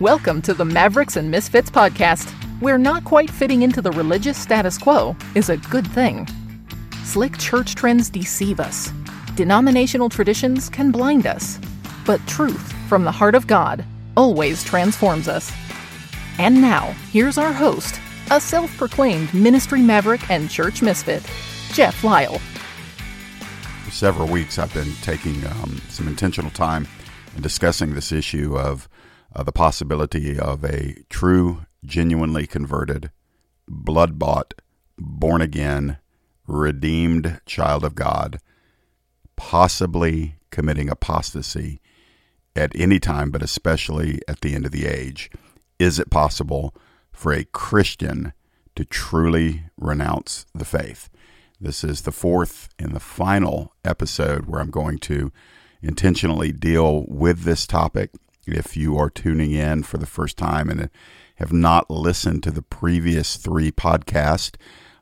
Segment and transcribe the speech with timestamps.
[0.00, 2.28] Welcome to the Mavericks and Misfits podcast,
[2.60, 6.26] where not quite fitting into the religious status quo is a good thing.
[7.04, 8.90] Slick church trends deceive us,
[9.36, 11.60] denominational traditions can blind us,
[12.04, 13.84] but truth from the heart of God
[14.16, 15.52] always transforms us.
[16.38, 18.00] And now, here's our host,
[18.32, 21.22] a self proclaimed ministry maverick and church misfit,
[21.72, 22.40] Jeff Lyle.
[23.84, 26.88] For several weeks, I've been taking um, some intentional time
[27.34, 28.88] and discussing this issue of
[29.34, 33.10] uh, the possibility of a true, genuinely converted,
[33.66, 34.54] blood bought,
[34.98, 35.98] born again,
[36.46, 38.38] redeemed child of God,
[39.36, 41.80] possibly committing apostasy
[42.54, 45.30] at any time, but especially at the end of the age.
[45.78, 46.74] Is it possible
[47.12, 48.32] for a Christian
[48.76, 51.10] to truly renounce the faith?
[51.60, 55.32] This is the fourth and the final episode where I'm going to
[55.82, 58.10] intentionally deal with this topic
[58.46, 60.90] if you are tuning in for the first time and
[61.36, 64.56] have not listened to the previous three podcasts,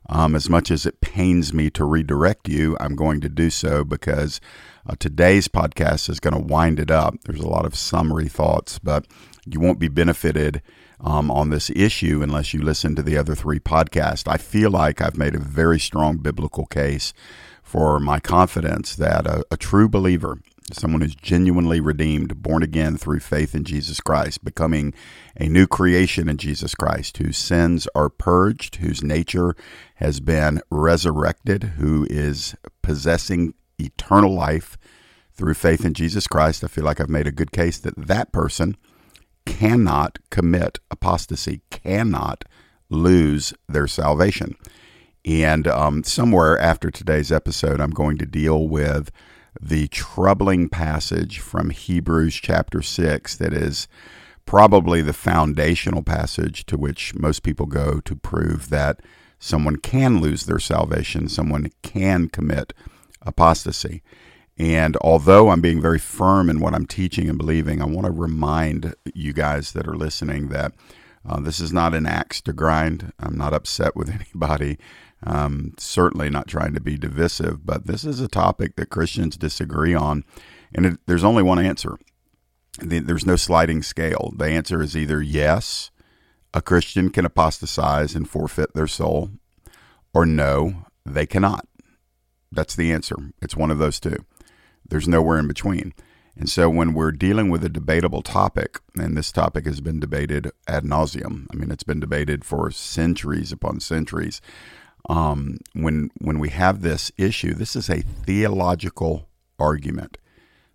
[0.09, 3.83] um, as much as it pains me to redirect you, I'm going to do so
[3.83, 4.41] because
[4.85, 7.15] uh, today's podcast is going to wind it up.
[7.23, 9.05] There's a lot of summary thoughts, but
[9.45, 10.61] you won't be benefited
[10.99, 14.27] um, on this issue unless you listen to the other three podcasts.
[14.27, 17.13] I feel like I've made a very strong biblical case
[17.61, 20.39] for my confidence that a, a true believer
[20.71, 24.93] someone who's genuinely redeemed, born again through faith in Jesus Christ, becoming
[25.35, 29.55] a new creation in Jesus Christ, whose sins are purged, whose nature
[29.95, 34.77] has been resurrected, who is possessing eternal life
[35.33, 36.63] through faith in Jesus Christ.
[36.63, 38.77] I feel like I've made a good case that that person
[39.45, 42.45] cannot commit apostasy, cannot
[42.89, 44.55] lose their salvation.
[45.25, 49.09] And um, somewhere after today's episode, I'm going to deal with
[49.63, 53.87] the troubling passage from Hebrews chapter 6 that is
[54.45, 58.99] probably the foundational passage to which most people go to prove that
[59.39, 62.73] someone can lose their salvation, someone can commit
[63.21, 64.01] apostasy.
[64.57, 68.11] And although I'm being very firm in what I'm teaching and believing, I want to
[68.11, 70.73] remind you guys that are listening that
[71.25, 73.13] uh, this is not an axe to grind.
[73.17, 74.77] I'm not upset with anybody.
[75.25, 79.93] Um, certainly not trying to be divisive, but this is a topic that Christians disagree
[79.93, 80.25] on,
[80.73, 81.97] and it, there's only one answer.
[82.79, 84.33] There's no sliding scale.
[84.35, 85.91] The answer is either yes,
[86.53, 89.31] a Christian can apostatize and forfeit their soul,
[90.13, 91.67] or no, they cannot.
[92.51, 93.15] That's the answer.
[93.41, 94.25] It's one of those two.
[94.87, 95.93] There's nowhere in between.
[96.35, 100.51] And so when we're dealing with a debatable topic, and this topic has been debated
[100.67, 104.41] ad nauseum, I mean, it's been debated for centuries upon centuries
[105.09, 109.27] um, when when we have this issue, this is a theological
[109.59, 110.17] argument.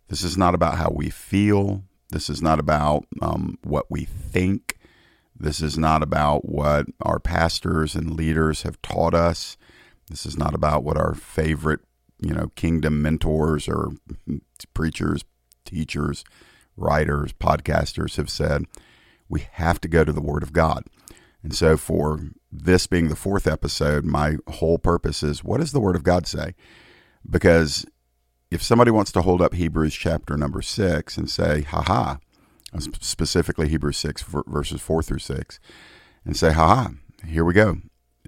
[0.08, 1.82] This is not about how we feel.
[2.10, 4.78] This is not about um, what we think.
[5.38, 9.56] This is not about what our pastors and leaders have taught us.
[10.08, 11.80] This is not about what our favorite,
[12.18, 13.92] you know, kingdom mentors or
[14.74, 15.24] preachers,
[15.64, 16.24] teachers,
[16.76, 18.64] writers, podcasters have said.
[19.28, 20.84] We have to go to the Word of God.
[21.42, 25.80] And so, for this being the fourth episode, my whole purpose is what does the
[25.80, 26.54] Word of God say?
[27.28, 27.86] Because
[28.50, 32.18] if somebody wants to hold up Hebrews chapter number six and say, ha ha,
[32.78, 35.60] specifically Hebrews 6, verses 4 through 6,
[36.24, 36.90] and say, ha ha,
[37.26, 37.78] here we go.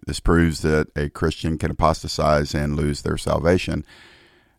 [0.06, 3.84] This proves that a Christian can apostatize and lose their salvation.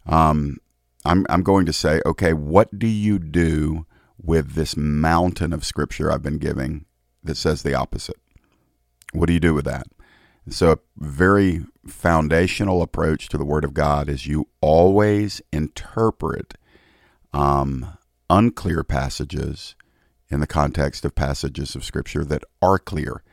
[0.06, 0.58] Um,
[1.04, 3.88] I'm, I'm going to say, okay, what do you do
[4.22, 6.86] with this mountain of scripture I've been giving
[7.24, 8.21] that says the opposite?
[9.12, 9.88] What do you do with that?
[10.50, 16.56] So, a very foundational approach to the Word of God is you always interpret
[17.32, 17.98] um,
[18.30, 19.76] unclear passages
[20.30, 23.24] in the context of passages of Scripture that are clear.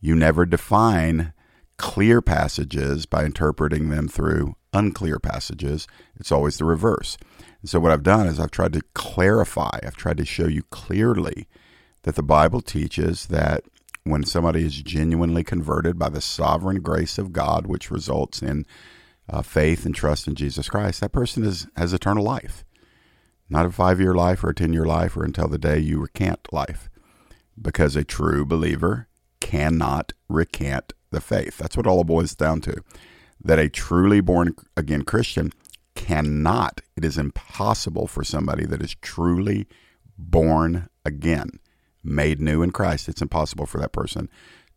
[0.00, 1.32] You never define
[1.78, 5.86] clear passages by interpreting them through unclear passages.
[6.16, 7.16] It's always the reverse.
[7.62, 10.64] And so, what I've done is I've tried to clarify, I've tried to show you
[10.64, 11.48] clearly
[12.02, 13.64] that the Bible teaches that
[14.04, 18.66] when somebody is genuinely converted by the sovereign grace of God, which results in
[19.28, 22.64] uh, faith and trust in Jesus Christ, that person is, has eternal life.
[23.48, 26.00] Not a five year life or a 10 year life or until the day you
[26.00, 26.88] recant life.
[27.60, 29.08] Because a true believer
[29.40, 31.58] cannot recant the faith.
[31.58, 32.82] That's what all it boils down to.
[33.42, 35.52] That a truly born again Christian
[35.94, 39.66] cannot, it is impossible for somebody that is truly
[40.16, 41.58] born again
[42.02, 44.28] made new in Christ, it's impossible for that person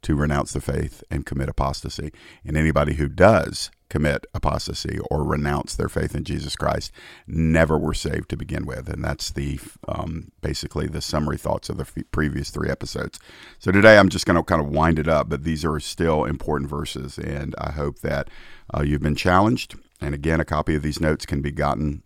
[0.04, 2.12] to renounce the faith and commit apostasy.
[2.46, 6.92] And anybody who does commit apostasy or renounce their faith in Jesus Christ
[7.28, 8.90] never were saved to begin with.
[8.90, 13.20] And that's the um, basically the summary thoughts of the f- previous three episodes.
[13.60, 16.26] So today I'm just going to kind of wind it up, but these are still
[16.26, 17.18] important verses.
[17.18, 18.30] And I hope that
[18.76, 19.76] uh, you've been challenged.
[20.02, 22.04] And again, a copy of these notes can be gotten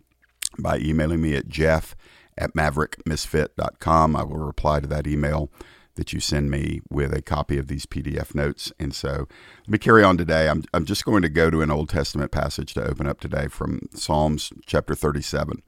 [0.58, 1.94] by emailing me at jeff
[2.38, 4.16] at maverickmisfit.com.
[4.16, 5.50] I will reply to that email
[5.96, 8.72] that you send me with a copy of these PDF notes.
[8.78, 9.26] And so
[9.62, 10.48] let me carry on today.
[10.48, 13.48] I'm, I'm just going to go to an Old Testament passage to open up today
[13.48, 15.60] from Psalms chapter 37.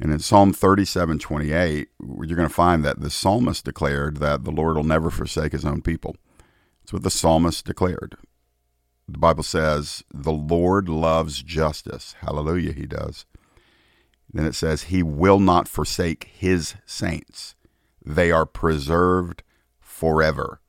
[0.00, 4.50] And in Psalm 37 28, you're going to find that the psalmist declared that the
[4.50, 6.16] Lord will never forsake his own people.
[6.80, 8.16] That's what the psalmist declared.
[9.06, 12.14] The Bible says, The Lord loves justice.
[12.20, 13.26] Hallelujah, he does.
[14.32, 17.54] Then it says, He will not forsake his saints.
[18.04, 19.42] They are preserved
[19.80, 20.60] forever,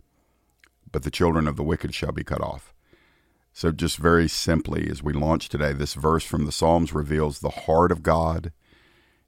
[0.91, 2.73] but the children of the wicked shall be cut off.
[3.53, 7.49] So, just very simply, as we launch today, this verse from the Psalms reveals the
[7.49, 8.53] heart of God.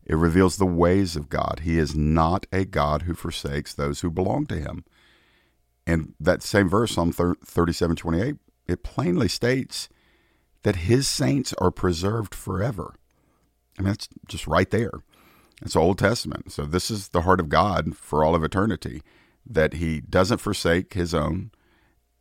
[0.06, 1.62] It reveals the ways of God.
[1.64, 4.86] He is not a God who forsakes those who belong to him.
[5.86, 8.36] And that same verse, Psalm 37 28,
[8.68, 9.90] it plainly states
[10.64, 12.96] that his saints are preserved forever.
[13.78, 14.92] I mean, it's just right there.
[15.62, 16.52] It's Old Testament.
[16.52, 19.02] So, this is the heart of God for all of eternity
[19.46, 21.52] that he doesn't forsake his own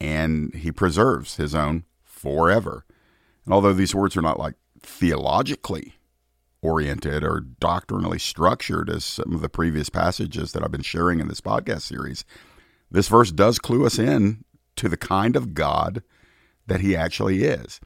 [0.01, 2.85] and he preserves his own forever.
[3.45, 5.95] And although these words are not like theologically
[6.63, 11.29] oriented or doctrinally structured as some of the previous passages that I've been sharing in
[11.29, 12.25] this podcast series,
[12.91, 14.45] this verse does clue us in
[14.77, 16.03] to the kind of God
[16.67, 17.81] that he actually is.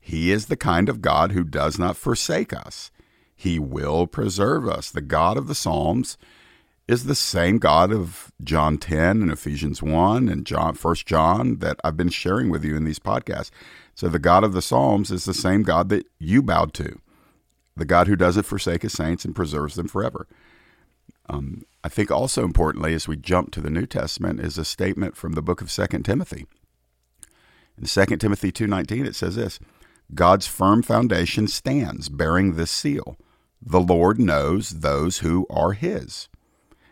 [0.00, 2.90] He is the kind of God who does not forsake us.
[3.36, 4.90] He will preserve us.
[4.90, 6.16] The God of the Psalms
[6.88, 11.78] is the same God of John 10 and Ephesians 1 and John 1 John that
[11.84, 13.50] I've been sharing with you in these podcasts.
[13.94, 17.00] So the God of the Psalms is the same God that you bowed to.
[17.76, 20.26] The God who doesn't forsake his saints and preserves them forever.
[21.28, 25.16] Um, I think also importantly, as we jump to the New Testament, is a statement
[25.16, 26.46] from the book of 2 Timothy.
[27.76, 29.58] In 2 Timothy 2.19, it says this,
[30.14, 33.16] God's firm foundation stands, bearing this seal.
[33.68, 36.28] The Lord knows those who are his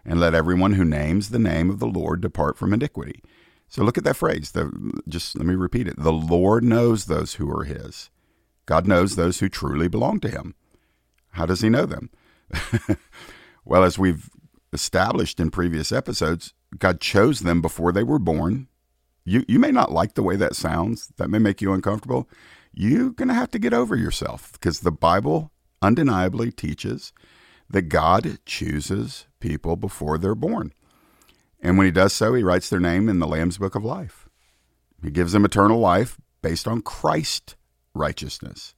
[0.05, 3.23] and let everyone who names the name of the Lord depart from iniquity.
[3.69, 4.51] So look at that phrase.
[4.51, 4.73] The,
[5.09, 5.95] just let me repeat it.
[5.97, 8.11] The Lord knows those who are his.
[8.67, 10.57] God knows those who truly belong to him.
[11.31, 12.11] How does he know them?
[13.65, 14.29] well, as we've
[14.73, 18.67] established in previous episodes, God chose them before they were born.
[19.25, 21.13] You, you may not like the way that sounds.
[21.19, 22.29] That may make you uncomfortable.
[22.73, 25.53] You're going to have to get over yourself because the Bible
[25.85, 27.13] undeniably teaches
[27.69, 30.73] that God chooses people before they're born.
[31.61, 34.29] And when he does so, he writes their name in the Lamb's Book of Life.
[35.03, 37.57] He gives them eternal life based on Christ
[37.95, 38.75] righteousness.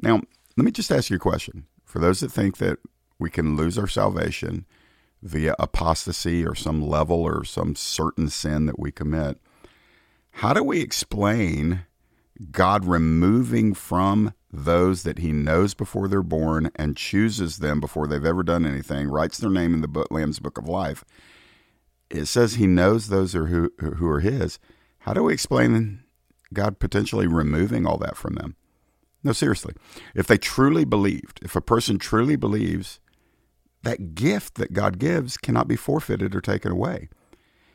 [0.00, 0.22] Now,
[0.56, 1.66] let me just ask you a question.
[1.84, 2.78] For those that think that
[3.18, 4.66] we can lose our salvation
[5.22, 9.38] via apostasy or some level or some certain sin that we commit,
[10.36, 11.86] how do we explain
[12.50, 18.24] God removing from those that he knows before they're born and chooses them before they've
[18.24, 21.04] ever done anything, writes their name in the book, Lamb's Book of Life.
[22.10, 24.58] It says he knows those are who, who are his.
[25.00, 26.04] How do we explain
[26.52, 28.56] God potentially removing all that from them?
[29.24, 29.74] No, seriously.
[30.14, 33.00] If they truly believed, if a person truly believes,
[33.82, 37.08] that gift that God gives cannot be forfeited or taken away.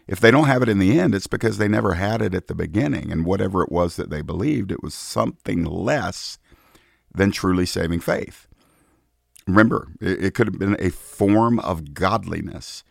[0.08, 2.48] If they don't have it in the end, it's because they never had it at
[2.48, 3.12] the beginning.
[3.12, 6.38] And whatever it was that they believed, it was something less
[7.18, 8.48] than truly saving faith.
[9.48, 12.84] Remember, it, could have been a form of godliness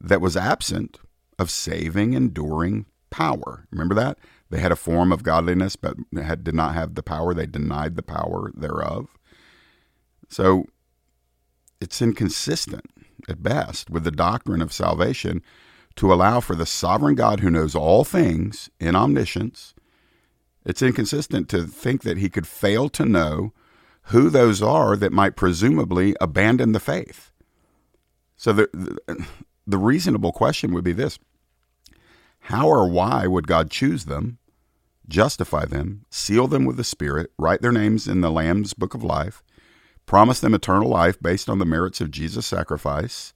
[0.00, 0.98] that was absent
[1.38, 3.66] of saving, enduring power.
[3.70, 4.18] Remember that?
[4.50, 7.32] They had a form of godliness, but had, did not have the power.
[7.32, 9.16] They denied the power thereof.
[10.28, 10.66] So
[11.80, 12.84] it's inconsistent
[13.28, 15.42] at best with the doctrine of salvation
[15.96, 19.74] to allow for the sovereign God who knows all things in omniscience.
[20.64, 23.52] It's inconsistent to think that he could fail to know
[24.06, 27.32] who those are that might presumably abandon the faith.
[28.36, 28.98] So the,
[29.66, 31.18] the, reasonable question would be this
[32.40, 34.38] How or why would God choose them,
[35.08, 39.04] justify them, seal them with the Spirit, write their names in the Lamb's book of
[39.04, 39.44] life,
[40.06, 43.32] promise them eternal life based on the merits of Jesus' sacrifice,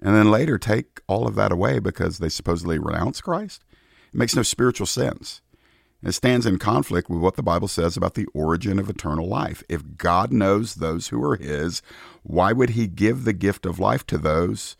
[0.00, 3.64] and then later take all of that away because they supposedly renounce Christ?
[4.12, 5.40] It makes no spiritual sense.
[6.02, 9.62] It stands in conflict with what the Bible says about the origin of eternal life.
[9.68, 11.80] If God knows those who are His,
[12.22, 14.76] why would He give the gift of life to those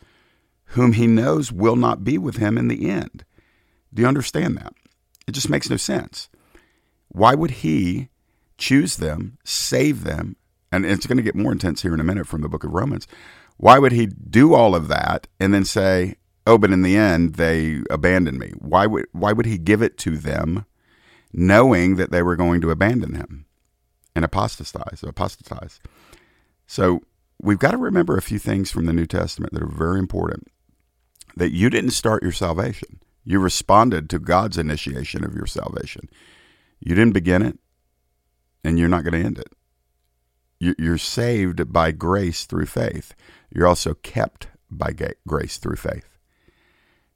[0.67, 3.25] whom He knows will not be with Him in the end?
[3.95, 4.75] Do you understand that?
[5.27, 6.29] It just makes no sense.
[7.09, 8.09] Why would He
[8.63, 10.37] choose them, save them,
[10.71, 12.73] and it's going to get more intense here in a minute from the book of
[12.73, 13.09] Romans.
[13.57, 16.15] Why would he do all of that and then say,
[16.47, 18.53] "Oh, but in the end they abandoned me"?
[18.59, 20.65] Why would why would he give it to them,
[21.33, 23.47] knowing that they were going to abandon him
[24.15, 25.03] and apostatize?
[25.03, 25.81] Apostatize.
[26.67, 27.01] So
[27.41, 30.49] we've got to remember a few things from the New Testament that are very important.
[31.37, 36.09] That you didn't start your salvation; you responded to God's initiation of your salvation.
[36.79, 37.59] You didn't begin it,
[38.63, 39.53] and you're not going to end it.
[40.79, 43.15] You're saved by grace through faith.
[43.51, 44.95] You're also kept by
[45.27, 46.12] grace through faith.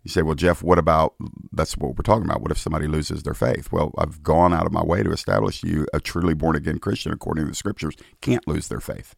[0.06, 1.14] You say, well, Jeff, what about
[1.50, 2.40] that's what we're talking about?
[2.40, 3.72] What if somebody loses their faith?
[3.72, 7.10] Well, I've gone out of my way to establish you a truly born again Christian,
[7.10, 9.16] according to the scriptures, can't lose their faith,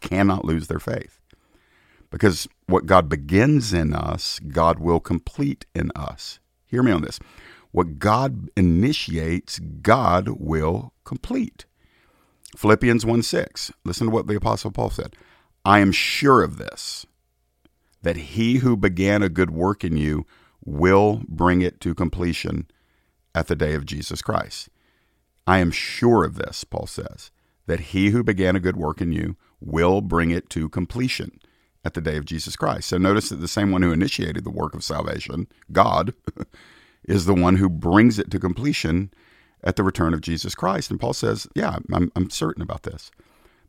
[0.00, 1.20] cannot lose their faith.
[2.08, 6.38] Because what God begins in us, God will complete in us.
[6.64, 7.20] Hear me on this.
[7.70, 11.66] What God initiates, God will complete.
[12.56, 13.72] Philippians 1 6.
[13.84, 15.14] Listen to what the Apostle Paul said.
[15.66, 17.04] I am sure of this,
[18.02, 20.26] that he who began a good work in you
[20.64, 22.66] will bring it to completion
[23.34, 24.68] at the day of Jesus Christ.
[25.46, 27.30] I am sure of this, Paul says,
[27.66, 31.38] that he who began a good work in you will bring it to completion
[31.84, 32.88] at the day of Jesus Christ.
[32.88, 36.14] So notice that the same one who initiated the work of salvation, God,
[37.04, 39.10] is the one who brings it to completion
[39.62, 40.90] at the return of Jesus Christ.
[40.90, 43.10] And Paul says, Yeah, I'm, I'm certain about this.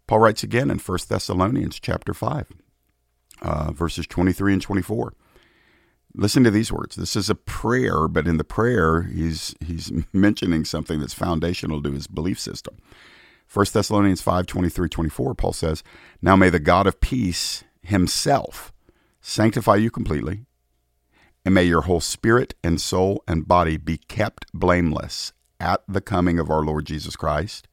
[0.08, 2.48] Paul writes again in 1 Thessalonians chapter 5,
[3.42, 5.14] uh, verses 23 and 24.
[6.14, 6.96] Listen to these words.
[6.96, 11.92] This is a prayer, but in the prayer, he's, he's mentioning something that's foundational to
[11.92, 12.78] his belief system.
[13.54, 15.84] 1 Thessalonians 5 23 24, Paul says,
[16.22, 18.72] Now may the God of peace himself
[19.20, 20.46] sanctify you completely,
[21.44, 26.40] and may your whole spirit and soul and body be kept blameless at the coming
[26.40, 27.68] of our Lord Jesus Christ.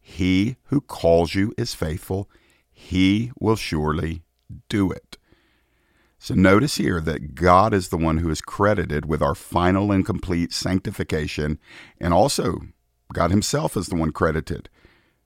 [0.00, 2.30] He who calls you is faithful,
[2.70, 4.22] he will surely
[4.68, 5.18] do it.
[6.18, 10.04] So notice here that God is the one who is credited with our final and
[10.04, 11.58] complete sanctification,
[12.00, 12.60] and also
[13.12, 14.68] God Himself is the one credited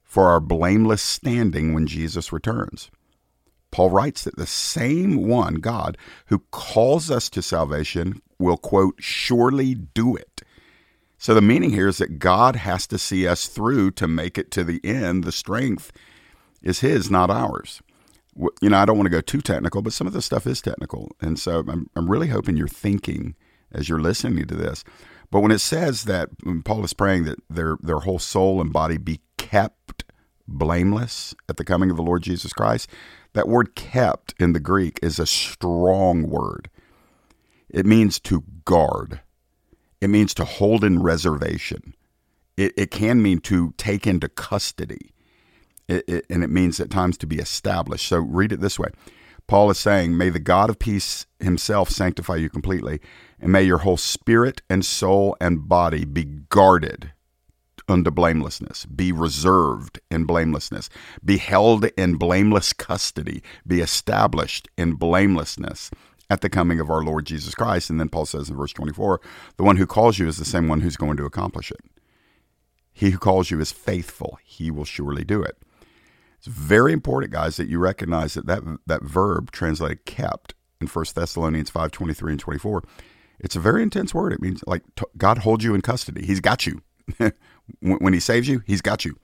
[0.03, 2.91] for our blameless standing when Jesus returns.
[3.71, 9.73] Paul writes that the same one, God, who calls us to salvation will, quote, surely
[9.73, 10.43] do it.
[11.17, 14.51] So the meaning here is that God has to see us through to make it
[14.51, 15.23] to the end.
[15.23, 15.91] The strength
[16.61, 17.81] is His, not ours.
[18.61, 20.61] You know, I don't want to go too technical, but some of this stuff is
[20.61, 21.11] technical.
[21.21, 23.35] And so I'm, I'm really hoping you're thinking
[23.71, 24.83] as you're listening to this.
[25.29, 26.29] But when it says that
[26.63, 30.03] Paul is praying that their, their whole soul and body be kept
[30.47, 32.89] blameless at the coming of the Lord Jesus Christ,
[33.33, 36.69] that word kept in the Greek is a strong word.
[37.69, 39.21] It means to guard.
[40.01, 41.95] It means to hold in reservation.
[42.57, 45.11] It, it can mean to take into custody.
[45.87, 48.07] It, it, and it means at times to be established.
[48.07, 48.89] So read it this way
[49.47, 52.99] Paul is saying, May the God of peace himself sanctify you completely,
[53.39, 57.11] and may your whole spirit and soul and body be guarded
[57.87, 60.89] unto blamelessness, be reserved in blamelessness,
[61.23, 65.91] be held in blameless custody, be established in blamelessness
[66.29, 67.89] at the coming of our Lord Jesus Christ.
[67.89, 69.19] And then Paul says in verse 24,
[69.57, 71.81] the one who calls you is the same one who's going to accomplish it.
[72.93, 75.57] He who calls you is faithful, he will surely do it.
[76.45, 81.05] It's very important, guys, that you recognize that that, that verb translated kept in 1
[81.15, 82.83] Thessalonians 5 23 and 24.
[83.39, 84.33] It's a very intense word.
[84.33, 84.83] It means like
[85.17, 86.25] God holds you in custody.
[86.25, 86.81] He's got you.
[87.79, 89.17] when he saves you, he's got you.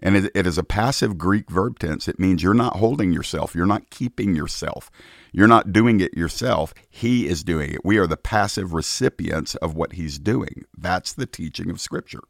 [0.00, 2.06] And it, it is a passive Greek verb tense.
[2.06, 4.92] It means you're not holding yourself, you're not keeping yourself,
[5.32, 6.72] you're not doing it yourself.
[6.88, 7.84] He is doing it.
[7.84, 10.66] We are the passive recipients of what he's doing.
[10.78, 12.22] That's the teaching of Scripture.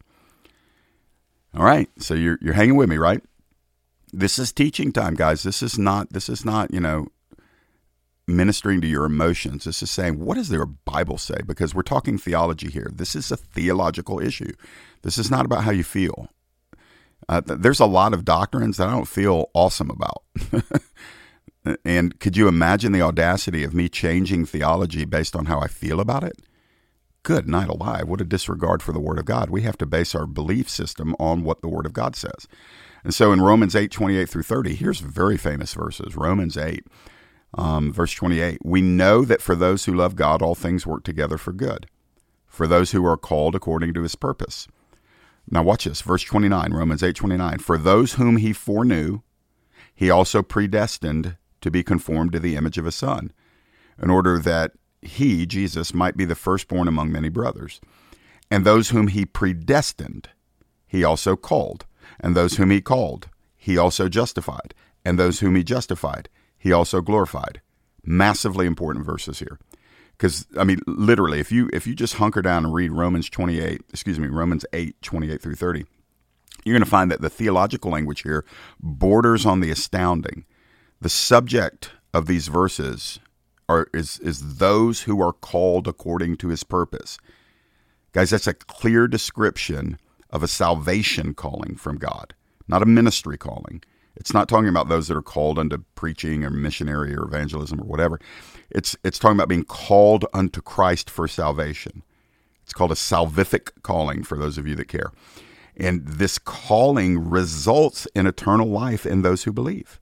[1.54, 3.22] All right, so you're you're hanging with me, right?
[4.16, 5.42] This is teaching time, guys.
[5.42, 7.08] This is not this is not you know
[8.26, 9.64] ministering to your emotions.
[9.64, 11.36] This is saying, what does their Bible say?
[11.46, 12.90] Because we're talking theology here.
[12.94, 14.52] This is a theological issue.
[15.02, 16.28] This is not about how you feel.
[17.28, 20.22] Uh, there's a lot of doctrines that I don't feel awesome about.
[21.84, 26.00] and could you imagine the audacity of me changing theology based on how I feel
[26.00, 26.40] about it?
[27.22, 28.06] Good night alive.
[28.06, 29.48] What a disregard for the Word of God.
[29.50, 32.46] We have to base our belief system on what the Word of God says.
[33.04, 36.16] And so in Romans 8, 28 through 30, here's very famous verses.
[36.16, 36.84] Romans 8,
[37.56, 38.58] um, verse 28.
[38.64, 41.86] We know that for those who love God, all things work together for good,
[42.46, 44.66] for those who are called according to his purpose.
[45.50, 47.60] Now watch this, verse 29, Romans 8:29.
[47.60, 49.20] For those whom he foreknew,
[49.94, 53.32] he also predestined to be conformed to the image of his son,
[54.02, 57.80] in order that he, Jesus, might be the firstborn among many brothers.
[58.50, 60.30] And those whom he predestined,
[60.86, 61.84] he also called.
[62.20, 64.74] And those whom he called, he also justified.
[65.04, 67.60] And those whom he justified, he also glorified.
[68.04, 69.58] Massively important verses here.
[70.16, 73.60] Because I mean, literally, if you if you just hunker down and read Romans twenty
[73.60, 75.84] eight, excuse me, Romans 8, 28 through thirty,
[76.64, 78.44] you're going to find that the theological language here
[78.80, 80.44] borders on the astounding.
[81.00, 83.18] The subject of these verses
[83.68, 87.18] are is is those who are called according to his purpose.
[88.12, 89.98] Guys, that's a clear description
[90.34, 92.34] of a salvation calling from God,
[92.66, 93.82] not a ministry calling.
[94.16, 97.84] It's not talking about those that are called unto preaching or missionary or evangelism or
[97.84, 98.20] whatever.
[98.70, 102.02] It's it's talking about being called unto Christ for salvation.
[102.64, 105.12] It's called a salvific calling for those of you that care.
[105.76, 110.00] And this calling results in eternal life in those who believe.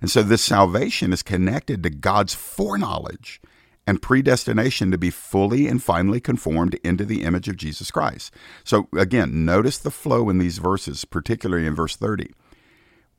[0.00, 3.40] And so this salvation is connected to God's foreknowledge
[3.86, 8.32] and predestination to be fully and finally conformed into the image of Jesus Christ.
[8.64, 12.32] So again, notice the flow in these verses, particularly in verse 30.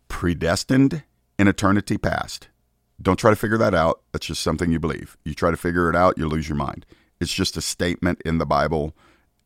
[0.10, 1.04] Predestined
[1.40, 2.50] in eternity past.
[3.02, 4.02] Don't try to figure that out.
[4.12, 5.18] That's just something you believe.
[5.24, 6.86] You try to figure it out, you lose your mind.
[7.20, 8.96] It's just a statement in the Bible.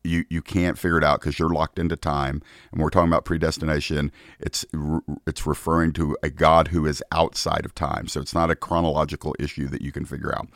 [0.04, 2.42] You you can't figure it out because you're locked into time.
[2.72, 4.10] And we're talking about predestination.
[4.40, 4.64] It's
[5.26, 8.08] it's referring to a God who is outside of time.
[8.08, 10.48] So it's not a chronological issue that you can figure out.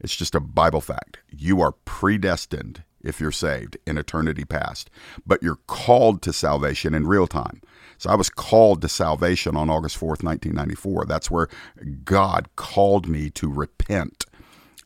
[0.00, 1.18] It's just a Bible fact.
[1.30, 4.90] You are predestined if you're saved in eternity past,
[5.26, 7.60] but you're called to salvation in real time.
[7.98, 11.04] So I was called to salvation on August 4th, 1994.
[11.06, 11.48] That's where
[12.04, 14.26] God called me to repent,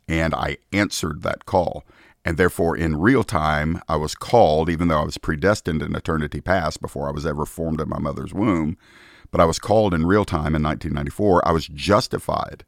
[0.09, 1.85] and I answered that call.
[2.25, 6.41] And therefore, in real time, I was called, even though I was predestined in eternity
[6.41, 8.79] past before I was ever formed in my mother's womb.
[9.31, 11.47] But I was called in real time in 1994.
[11.47, 12.65] I was justified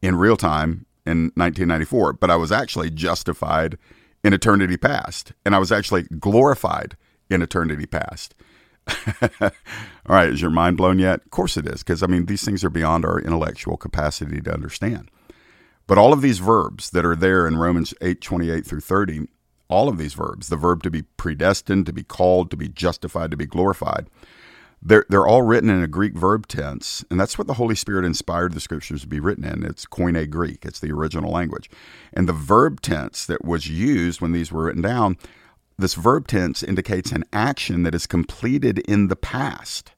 [0.00, 3.78] in real time in 1994, but I was actually justified
[4.24, 6.96] in eternity past, and I was actually glorified
[7.30, 8.34] in eternity past.
[9.40, 9.50] All
[10.08, 11.20] right, is your mind blown yet?
[11.24, 14.52] Of course it is, because I mean, these things are beyond our intellectual capacity to
[14.52, 15.10] understand.
[15.86, 19.28] But all of these verbs that are there in Romans 8 28 through 30,
[19.68, 23.30] all of these verbs, the verb to be predestined, to be called, to be justified,
[23.30, 24.08] to be glorified,
[24.86, 28.04] they're, they're all written in a Greek verb tense, and that's what the Holy Spirit
[28.04, 29.64] inspired the scriptures to be written in.
[29.64, 31.68] It's Koine Greek, it's the original language.
[32.12, 35.16] And the verb tense that was used when these were written down
[35.78, 39.92] this verb tense indicates an action that is completed in the past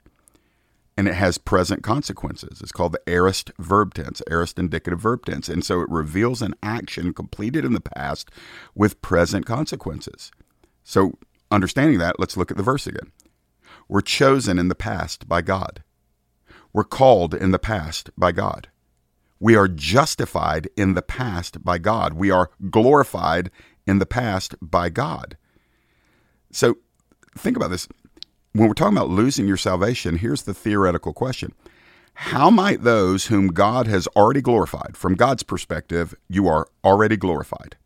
[0.97, 2.61] and it has present consequences.
[2.61, 5.49] It's called the aorist verb tense, aorist indicative verb tense.
[5.49, 8.33] And so it reveals an action completed in the past
[8.75, 10.33] with present consequences.
[10.83, 11.13] So,
[11.53, 13.13] understanding that, let's look at the verse again.
[13.89, 15.83] We're chosen in the past by God.
[16.73, 18.69] We're called in the past by God.
[19.41, 22.15] We are justified in the past by God.
[22.15, 23.51] We are glorified
[23.87, 25.37] in the past by God.
[26.51, 26.79] So
[27.37, 27.89] think about this.
[28.53, 31.55] When we're talking about losing your salvation, here's the theoretical question
[32.15, 37.77] How might those whom God has already glorified, from God's perspective, you are already glorified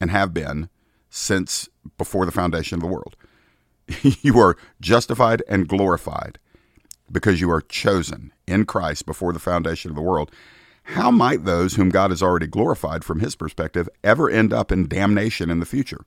[0.00, 0.68] and have been
[1.10, 3.16] since before the foundation of the world?
[4.22, 6.38] you are justified and glorified
[7.10, 10.30] because you are chosen in Christ before the foundation of the world.
[10.84, 14.88] How might those whom God has already glorified from his perspective ever end up in
[14.88, 16.04] damnation in the future?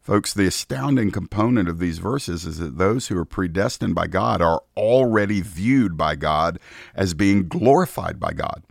[0.00, 4.42] Folks, the astounding component of these verses is that those who are predestined by God
[4.42, 6.58] are already viewed by God
[6.94, 8.64] as being glorified by God.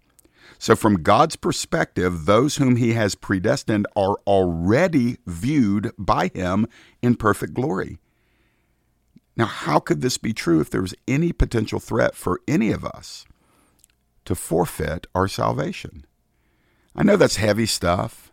[0.62, 6.68] So, from God's perspective, those whom He has predestined are already viewed by Him
[7.02, 7.98] in perfect glory.
[9.36, 12.86] Now, how could this be true if there was any potential threat for any of
[12.86, 13.26] us
[14.26, 16.06] to forfeit our salvation?
[16.96, 18.32] I know that's heavy stuff.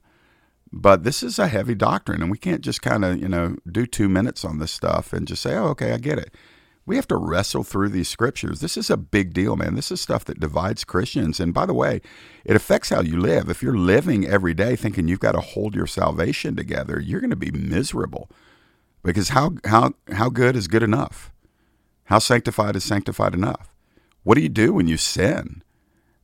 [0.70, 3.86] But this is a heavy doctrine, and we can't just kind of, you know, do
[3.86, 6.34] two minutes on this stuff and just say, oh, okay, I get it.
[6.88, 8.60] We have to wrestle through these scriptures.
[8.60, 9.74] This is a big deal, man.
[9.74, 11.38] This is stuff that divides Christians.
[11.38, 12.00] And by the way,
[12.46, 13.50] it affects how you live.
[13.50, 17.28] If you're living every day thinking you've got to hold your salvation together, you're going
[17.28, 18.30] to be miserable.
[19.02, 21.30] Because how, how, how good is good enough?
[22.04, 23.74] How sanctified is sanctified enough?
[24.22, 25.62] What do you do when you sin?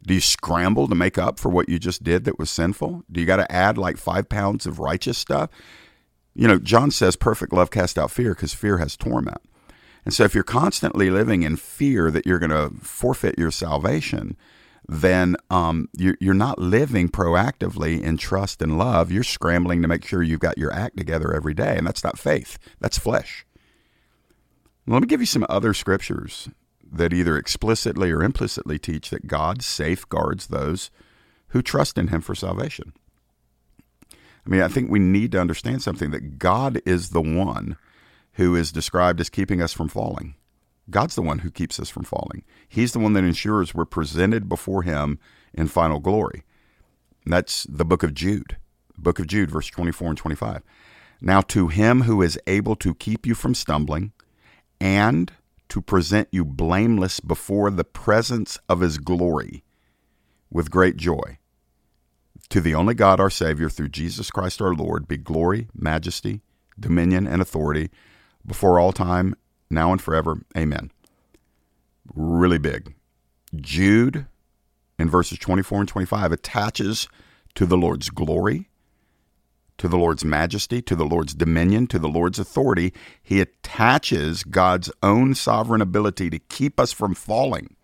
[0.06, 3.04] Do you scramble to make up for what you just did that was sinful?
[3.12, 5.50] Do you got to add like five pounds of righteous stuff?
[6.34, 9.42] You know, John says perfect love casts out fear because fear has torment.
[10.04, 14.36] And so if you're constantly living in fear that you're going to forfeit your salvation,
[14.86, 19.10] then um, you're, you're not living proactively in trust and love.
[19.10, 21.76] You're scrambling to make sure you've got your act together every day.
[21.76, 23.46] And that's not faith, that's flesh.
[24.86, 26.50] Let me give you some other scriptures
[26.92, 30.90] that either explicitly or implicitly teach that God safeguards those
[31.48, 32.92] who trust in Him for salvation.
[34.12, 37.76] I mean, I think we need to understand something that God is the one
[38.34, 40.34] who is described as keeping us from falling.
[40.90, 42.44] God's the one who keeps us from falling.
[42.68, 45.18] He's the one that ensures we're presented before Him
[45.54, 46.44] in final glory.
[47.24, 48.58] And that's the book of Jude,
[48.98, 50.62] book of Jude, verse 24 and 25.
[51.20, 54.12] Now, to Him who is able to keep you from stumbling
[54.80, 55.32] and
[55.70, 59.64] to present you blameless before the presence of His glory
[60.50, 61.38] with great joy.
[62.50, 66.42] To the only God, our Savior, through Jesus Christ our Lord, be glory, majesty,
[66.78, 67.90] dominion, and authority
[68.46, 69.34] before all time
[69.70, 70.38] now and forever.
[70.56, 70.90] Amen.
[72.14, 72.94] Really big.
[73.56, 74.26] Jude,
[74.98, 77.08] in verses 24 and 25, attaches
[77.54, 78.68] to the Lord's glory,
[79.78, 82.92] to the Lord's majesty, to the Lord's dominion, to the Lord's authority.
[83.22, 87.76] He attaches God's own sovereign ability to keep us from falling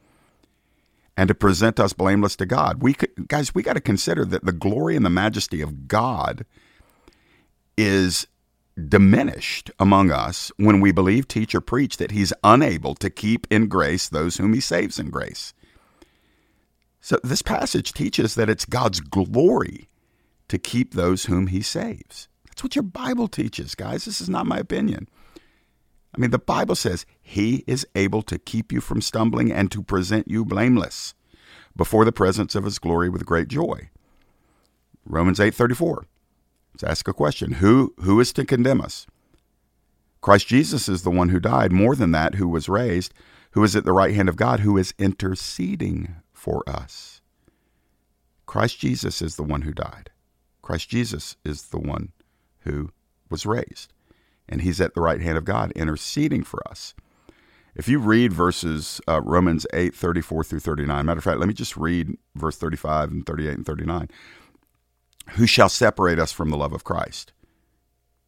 [1.16, 2.82] and to present us blameless to God.
[2.82, 6.44] We could, guys, we got to consider that the glory and the majesty of God
[7.76, 8.26] is
[8.88, 13.68] diminished among us when we believe, teach, or preach that he's unable to keep in
[13.68, 15.52] grace those whom he saves in grace.
[17.00, 19.88] So this passage teaches that it's God's glory
[20.48, 22.28] to keep those whom he saves.
[22.46, 24.04] That's what your Bible teaches, guys.
[24.04, 25.08] This is not my opinion.
[26.14, 29.82] I mean, the Bible says he is able to keep you from stumbling and to
[29.82, 31.14] present you blameless
[31.76, 33.90] before the presence of his glory with great joy.
[35.06, 36.04] Romans 8:34
[36.82, 37.52] Let's ask a question.
[37.52, 39.06] Who, who is to condemn us?
[40.22, 43.12] Christ Jesus is the one who died, more than that, who was raised,
[43.50, 47.20] who is at the right hand of God, who is interceding for us.
[48.46, 50.08] Christ Jesus is the one who died.
[50.62, 52.12] Christ Jesus is the one
[52.60, 52.90] who
[53.28, 53.92] was raised.
[54.48, 56.94] And he's at the right hand of God interceding for us.
[57.74, 61.54] If you read verses uh, Romans 8, 34 through 39, matter of fact, let me
[61.54, 64.08] just read verse 35 and 38 and 39.
[65.34, 67.32] Who shall separate us from the love of Christ?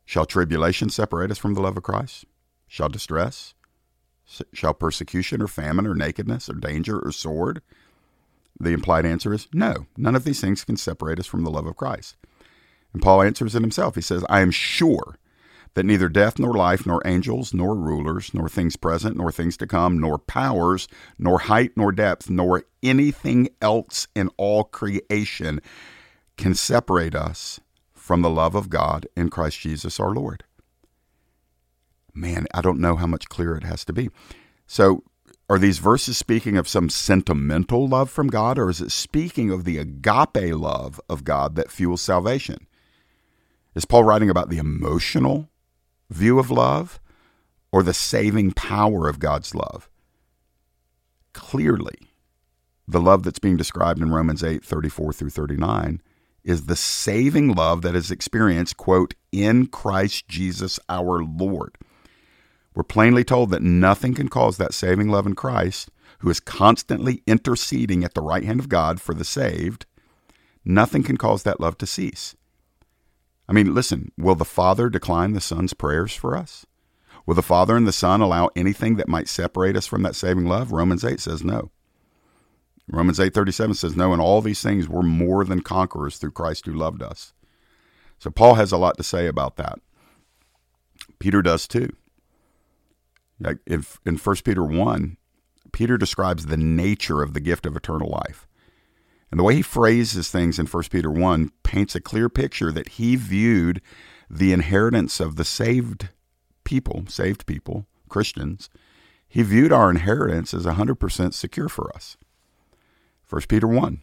[0.05, 2.27] Shall tribulation separate us from the love of Christ?
[2.69, 3.55] Shall distress?
[4.53, 7.61] Shall persecution or famine or nakedness or danger or sword?
[8.59, 9.87] The implied answer is no.
[9.97, 12.17] None of these things can separate us from the love of Christ.
[12.93, 13.97] And Paul answers it himself.
[13.97, 15.19] He says, I am sure
[15.75, 19.67] that neither death nor life, nor angels, nor rulers, nor things present, nor things to
[19.67, 20.87] come, nor powers,
[21.19, 25.61] nor height, nor depth, nor anything else in all creation
[26.37, 27.61] can separate us
[27.92, 30.45] from the love of God in Christ Jesus our Lord.
[32.14, 34.11] Man, I don't know how much clearer it has to be.
[34.66, 35.03] So,
[35.49, 39.64] are these verses speaking of some sentimental love from God, or is it speaking of
[39.64, 42.66] the agape love of God that fuels salvation?
[43.75, 45.49] Is Paul writing about the emotional
[46.11, 47.01] view of love
[47.71, 49.88] or the saving power of God's love?
[51.33, 51.99] Clearly,
[52.87, 56.03] the love that's being described in Romans 8 34 through 39
[56.45, 61.77] is the saving love that is experienced, quote, in Christ Jesus our Lord.
[62.75, 67.23] We're plainly told that nothing can cause that saving love in Christ, who is constantly
[67.27, 69.87] interceding at the right hand of God for the saved,
[70.65, 72.35] nothing can cause that love to cease.
[73.49, 76.65] I mean, listen, will the Father decline the Son's prayers for us?
[77.27, 80.47] Will the Father and the Son allow anything that might separate us from that saving
[80.47, 80.73] love?
[80.73, 81.71] Romans 8 says no.
[82.88, 86.73] Romans 8:37 says, "No, in all these things we're more than conquerors through Christ who
[86.73, 87.33] loved us."
[88.18, 89.81] So Paul has a lot to say about that.
[91.18, 91.90] Peter does too.
[93.40, 95.16] Like if in 1 Peter 1,
[95.73, 98.47] Peter describes the nature of the gift of eternal life.
[99.31, 102.90] And the way he phrases things in 1 Peter 1 paints a clear picture that
[102.90, 103.81] he viewed
[104.29, 106.11] the inheritance of the saved
[106.64, 108.68] people, saved people, Christians,
[109.27, 112.18] he viewed our inheritance as 100% secure for us.
[113.33, 114.03] First Peter 1.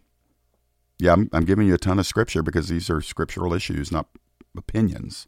[0.98, 4.08] Yeah, I'm, I'm giving you a ton of scripture because these are scriptural issues, not
[4.58, 5.28] opinions.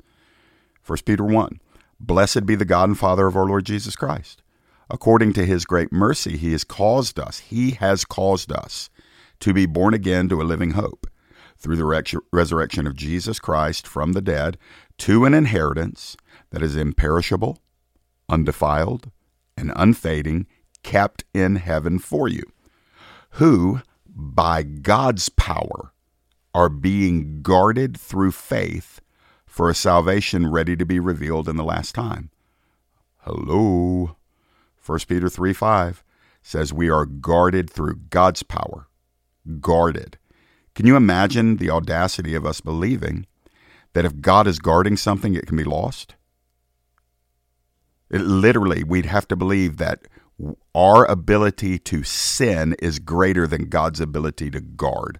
[0.81, 1.61] First Peter 1.
[1.99, 4.41] Blessed be the God and Father of our Lord Jesus Christ.
[4.89, 8.89] According to his great mercy, he has caused us, he has caused us
[9.39, 11.05] to be born again to a living hope
[11.55, 14.57] through the resurrection of Jesus Christ from the dead
[14.97, 16.17] to an inheritance
[16.49, 17.59] that is imperishable,
[18.27, 19.11] undefiled,
[19.55, 20.47] and unfading,
[20.81, 22.41] kept in heaven for you,
[23.33, 23.81] who
[24.21, 25.93] by God's power,
[26.53, 29.01] are being guarded through faith
[29.45, 32.29] for a salvation ready to be revealed in the last time.
[33.19, 34.15] Hello.
[34.85, 36.03] 1 Peter 3 5
[36.41, 38.87] says we are guarded through God's power.
[39.59, 40.17] Guarded.
[40.75, 43.25] Can you imagine the audacity of us believing
[43.93, 46.15] that if God is guarding something, it can be lost?
[48.09, 50.07] It, literally, we'd have to believe that
[50.73, 55.19] our ability to sin is greater than God's ability to guard.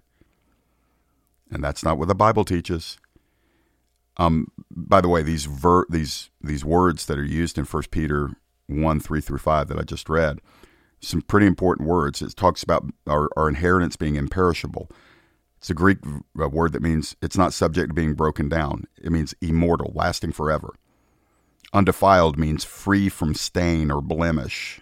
[1.50, 2.98] And that's not what the Bible teaches.
[4.16, 8.30] Um, by the way, these ver- these these words that are used in First Peter
[8.66, 10.40] one three through five that I just read,
[11.00, 12.22] some pretty important words.
[12.22, 14.90] It talks about our, our inheritance being imperishable.
[15.58, 15.98] It's a Greek
[16.34, 18.86] word that means it's not subject to being broken down.
[19.00, 20.74] It means immortal, lasting forever.
[21.72, 24.80] Undefiled means free from stain or blemish,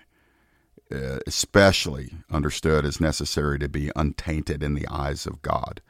[0.92, 5.80] Uh, especially understood as necessary to be untainted in the eyes of God.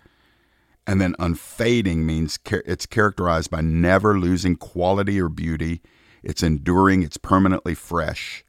[0.86, 5.80] And then unfading means it's characterized by never losing quality or beauty.
[6.22, 8.44] It's enduring, it's permanently fresh.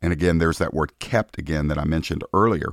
[0.00, 2.72] And again, there's that word kept again that I mentioned earlier.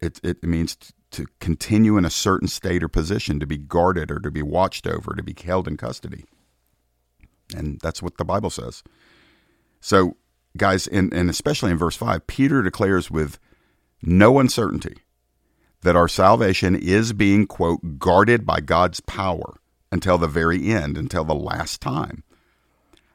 [0.00, 0.76] It, it means
[1.10, 4.86] to continue in a certain state or position, to be guarded or to be watched
[4.86, 6.24] over, to be held in custody.
[7.56, 8.84] And that's what the Bible says.
[9.80, 10.16] So,
[10.56, 13.38] guys, and, and especially in verse 5, Peter declares with
[14.02, 14.96] no uncertainty
[15.82, 19.56] that our salvation is being, quote, guarded by God's power
[19.90, 22.22] until the very end, until the last time.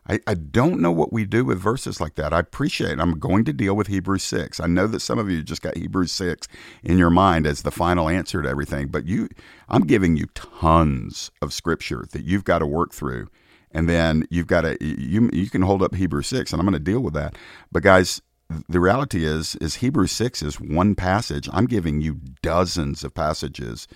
[0.09, 2.33] I, I don't know what we do with verses like that.
[2.33, 2.99] I appreciate it.
[2.99, 4.59] I'm going to deal with Hebrews 6.
[4.59, 6.47] I know that some of you just got Hebrews 6
[6.83, 9.27] in your mind as the final answer to everything, but you
[9.67, 13.27] I'm giving you tons of scripture that you've got to work through.
[13.71, 16.73] And then you've got to you you can hold up Hebrews 6 and I'm going
[16.73, 17.37] to deal with that.
[17.71, 18.21] But guys,
[18.69, 21.49] the reality is is Hebrews 6 is one passage.
[21.51, 23.87] I'm giving you dozens of passages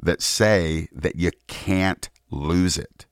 [0.00, 3.06] that say that you can't lose it.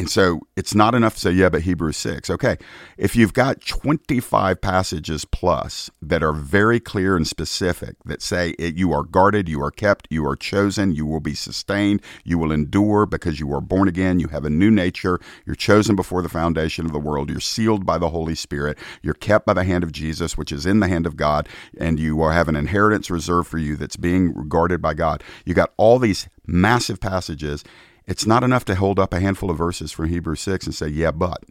[0.00, 2.30] And so it's not enough to say, yeah, but Hebrews 6.
[2.30, 2.56] Okay.
[2.96, 8.76] If you've got 25 passages plus that are very clear and specific that say it,
[8.76, 12.52] you are guarded, you are kept, you are chosen, you will be sustained, you will
[12.52, 16.28] endure because you are born again, you have a new nature, you're chosen before the
[16.28, 19.82] foundation of the world, you're sealed by the Holy Spirit, you're kept by the hand
[19.82, 23.10] of Jesus, which is in the hand of God, and you are, have an inheritance
[23.10, 25.24] reserved for you that's being guarded by God.
[25.44, 27.64] You got all these massive passages
[28.08, 30.88] it's not enough to hold up a handful of verses from Hebrews 6 and say,
[30.88, 31.44] yeah, but.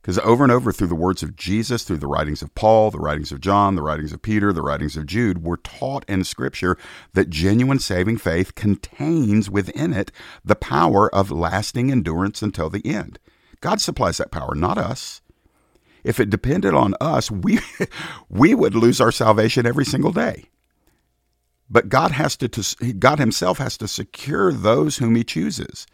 [0.00, 2.98] Because over and over through the words of Jesus, through the writings of Paul, the
[2.98, 6.78] writings of John, the writings of Peter, the writings of Jude, we're taught in Scripture
[7.12, 10.10] that genuine saving faith contains within it
[10.42, 13.18] the power of lasting endurance until the end.
[13.60, 15.20] God supplies that power, not us.
[16.02, 17.58] If it depended on us, we,
[18.30, 20.48] we would lose our salvation every single day.
[21.70, 25.86] But God has to, to, God himself has to secure those whom he chooses.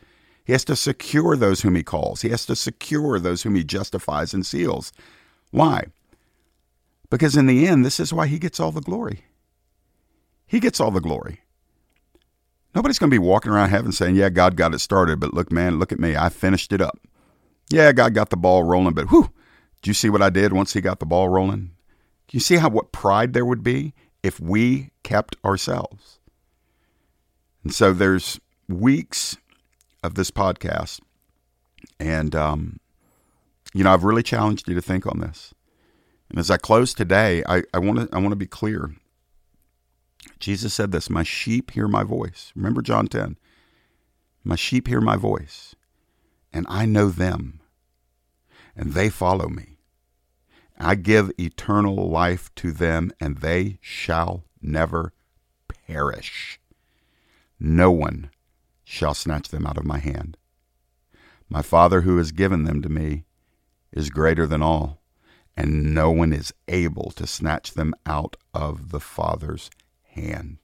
[0.45, 2.23] He has to secure those whom he calls.
[2.23, 4.93] He has to secure those whom he justifies and seals.
[5.51, 5.87] Why?
[7.11, 9.25] Because in the end, this is why he gets all the glory.
[10.47, 11.41] He gets all the glory.
[12.75, 15.51] Nobody's going to be walking around heaven saying, Yeah, God got it started, but look,
[15.51, 16.17] man, look at me.
[16.17, 16.99] I finished it up.
[17.71, 19.31] Yeah, God got the ball rolling, but whew,
[19.81, 21.71] do you see what I did once he got the ball rolling?
[22.29, 26.19] Can you see how what pride there would be if we kept ourselves.
[27.63, 29.37] And so there's weeks
[30.03, 31.01] of this podcast,
[32.01, 32.81] and um,
[33.75, 35.55] you know I've really challenged you to think on this.
[36.31, 38.95] And as I close today, I want to I want to be clear.
[40.41, 43.37] Jesus said this: "My sheep hear my voice." Remember John ten.
[44.43, 45.75] My sheep hear my voice,
[46.53, 47.61] and I know them,
[48.75, 49.74] and they follow me.
[50.79, 55.13] I give eternal life to them, and they shall never
[55.87, 56.61] perish.
[57.61, 58.31] No one
[58.85, 60.37] shall snatch them out of my hand.
[61.49, 63.25] My Father who has given them to me
[63.93, 65.01] is greater than all,
[65.57, 69.71] and no one is able to snatch them out of the Father's
[70.03, 70.59] hand.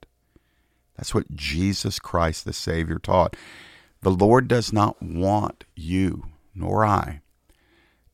[0.96, 3.36] That's what Jesus Christ the Savior taught.
[4.02, 7.20] The Lord does not want you, nor I,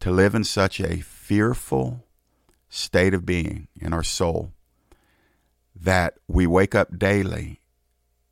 [0.00, 2.04] to live in such a fearful
[2.68, 4.52] state of being in our soul
[5.74, 7.60] that we wake up daily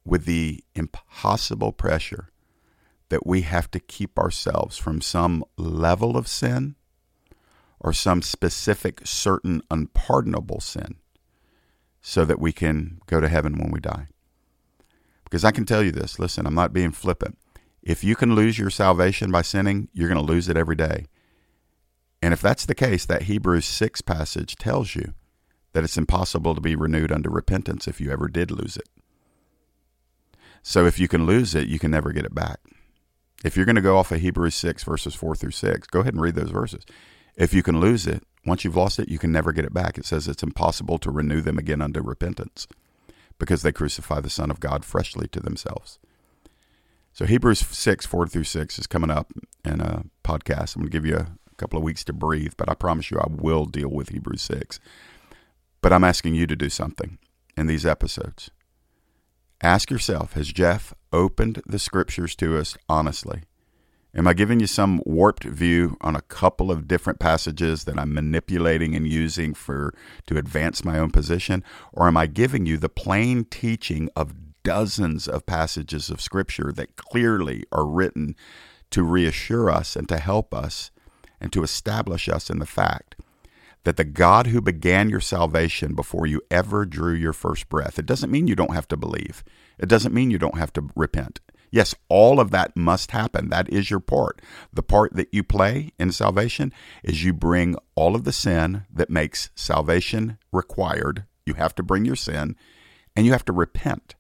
[0.05, 2.31] with the impossible pressure
[3.09, 6.77] that we have to keep ourselves from some level of sin
[7.81, 10.95] or some specific, certain, unpardonable sin
[12.01, 14.07] so that we can go to heaven when we die.
[15.25, 17.39] Because I can tell you this listen, I'm not being flippant.
[17.83, 21.07] If you can lose your salvation by sinning, you're going to lose it every day.
[22.25, 25.13] And if that's the case, that Hebrews 6 passage tells you
[25.75, 28.89] that it's impossible to be renewed unto repentance if you ever did lose it.
[30.63, 32.61] So if you can lose it, you can never get it back.
[33.45, 36.15] If you're going to go off of Hebrews 6, verses 4 through 6, go ahead
[36.15, 36.87] and read those verses.
[37.37, 39.99] If you can lose it, once you've lost it, you can never get it back.
[39.99, 42.67] It says it's impossible to renew them again unto repentance
[43.39, 45.99] because they crucify the Son of God freshly to themselves.
[47.13, 49.31] So Hebrews 6, 4 through 6 is coming up
[49.63, 50.75] in a podcast.
[50.75, 53.11] I'm going to give you a a couple of weeks to breathe, but I promise
[53.11, 54.81] you I will deal with Hebrews 6.
[55.81, 57.19] But I'm asking you to do something
[57.57, 58.51] in these episodes.
[59.63, 63.43] Ask yourself Has Jeff opened the scriptures to us honestly?
[64.17, 68.15] Am I giving you some warped view on a couple of different passages that I'm
[68.15, 69.93] manipulating and using for
[70.27, 75.27] to advance my own position or am I giving you the plain teaching of dozens
[75.27, 78.37] of passages of scripture that clearly are written
[78.91, 80.93] to reassure us and to help us
[81.45, 83.17] and to establish us in the fact
[83.85, 88.07] that the God who began your salvation before you ever drew your first breath, it
[88.07, 89.45] doesn't mean you don't have to believe.
[89.79, 91.41] It doesn't mean you don't have to repent.
[91.71, 93.51] Yes, all of that must happen.
[93.51, 94.41] That is your part.
[94.73, 99.11] The part that you play in salvation is you bring all of the sin that
[99.11, 101.27] makes salvation required.
[101.45, 102.57] You have to bring your sin
[103.15, 104.15] and you have to repent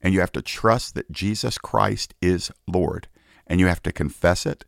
[0.00, 3.08] and you have to trust that Jesus Christ is Lord
[3.46, 4.64] and you have to confess it.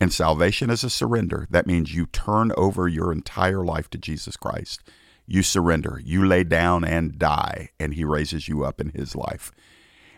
[0.00, 1.46] And salvation is a surrender.
[1.50, 4.80] That means you turn over your entire life to Jesus Christ.
[5.26, 6.00] You surrender.
[6.04, 9.52] You lay down and die, and He raises you up in His life.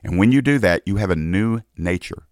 [0.03, 2.27] And when you do that, you have a new nature.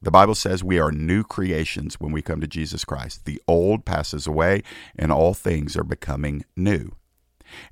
[0.00, 3.24] The Bible says we are new creations when we come to Jesus Christ.
[3.24, 4.62] The old passes away
[4.96, 6.92] and all things are becoming new.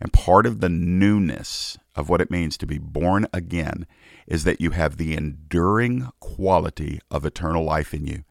[0.01, 3.87] And part of the newness of what it means to be born again
[4.27, 8.25] is that you have the enduring quality of eternal life in you.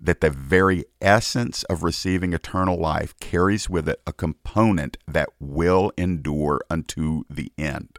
[0.00, 5.92] That the very essence of receiving eternal life carries with it a component that will
[5.96, 7.98] endure unto the end.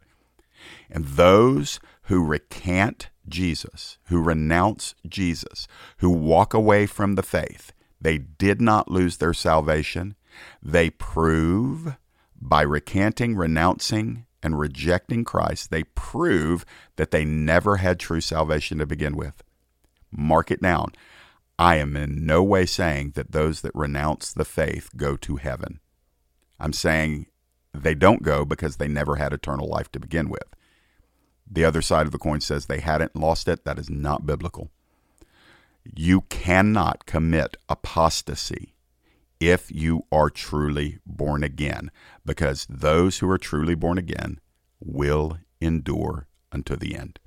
[0.89, 8.17] And those who recant Jesus, who renounce Jesus, who walk away from the faith, they
[8.17, 10.15] did not lose their salvation.
[10.63, 11.97] They prove
[12.41, 18.85] by recanting, renouncing, and rejecting Christ, they prove that they never had true salvation to
[18.85, 19.43] begin with.
[20.11, 20.93] Mark it down.
[21.59, 25.81] I am in no way saying that those that renounce the faith go to heaven.
[26.57, 27.25] I'm saying
[27.73, 30.55] they don't go because they never had eternal life to begin with.
[31.51, 33.65] The other side of the coin says they hadn't lost it.
[33.65, 34.71] That is not biblical.
[35.83, 38.73] You cannot commit apostasy
[39.41, 41.91] if you are truly born again,
[42.25, 44.39] because those who are truly born again
[44.79, 47.19] will endure unto the end.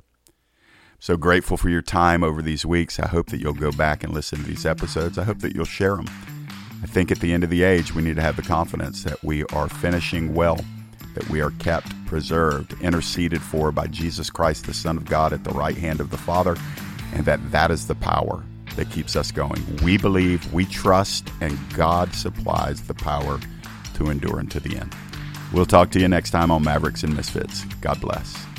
[1.03, 3.01] So grateful for your time over these weeks.
[3.01, 5.19] I hope that you'll go back and listen to these episodes.
[5.19, 6.07] I hope that you'll share them.
[6.81, 9.21] I think at the end of the age, we need to have the confidence that
[9.25, 10.61] we are finishing well
[11.17, 15.43] that we are kept, preserved, interceded for by Jesus Christ, the Son of God, at
[15.43, 16.57] the right hand of the Father,
[17.13, 18.45] and that that is the power
[18.77, 19.61] that keeps us going.
[19.83, 23.41] We believe, we trust, and God supplies the power
[23.95, 24.95] to endure unto the end.
[25.53, 27.65] We'll talk to you next time on Mavericks and Misfits.
[27.81, 28.52] God bless.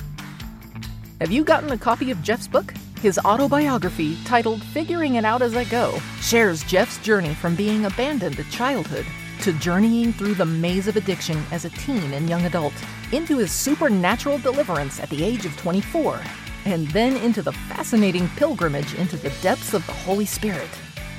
[1.21, 2.73] Have you gotten a copy of Jeff's book?
[3.01, 8.39] His autobiography, titled Figuring It Out As I Go, shares Jeff's journey from being abandoned
[8.39, 9.05] at childhood
[9.41, 12.73] to journeying through the maze of addiction as a teen and young adult,
[13.11, 16.19] into his supernatural deliverance at the age of 24,
[16.65, 20.69] and then into the fascinating pilgrimage into the depths of the Holy Spirit.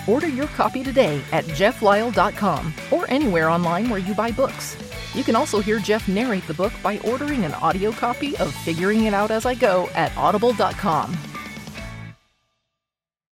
[0.09, 4.77] Order your copy today at jefflyle.com or anywhere online where you buy books.
[5.15, 9.05] You can also hear Jeff narrate the book by ordering an audio copy of Figuring
[9.05, 11.34] It Out As I Go at audible.com.